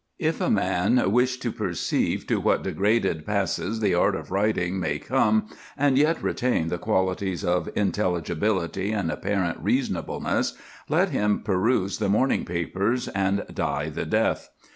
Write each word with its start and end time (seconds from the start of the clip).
If 0.17 0.41
a 0.41 0.49
man 0.49 1.11
wish 1.11 1.37
to 1.41 1.51
perceive 1.51 2.25
to 2.25 2.39
what 2.39 2.63
degraded 2.63 3.23
passes 3.23 3.81
the 3.81 3.93
art 3.93 4.15
of 4.15 4.31
writing 4.31 4.79
may 4.79 4.97
come 4.97 5.45
and 5.77 5.95
yet 5.95 6.23
retain 6.23 6.69
the 6.69 6.79
qualities 6.79 7.45
of 7.45 7.69
intelligibility 7.75 8.89
and 8.93 9.11
apparent 9.11 9.59
reasonableness, 9.61 10.55
let 10.89 11.09
him 11.11 11.41
peruse 11.43 11.99
the 11.99 12.09
morning 12.09 12.45
papers 12.45 13.09
and 13.09 13.45
die 13.53 13.91
the 13.91 14.07
death. 14.07 14.49